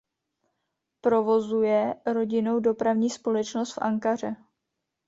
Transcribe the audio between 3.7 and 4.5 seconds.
v Ankaře.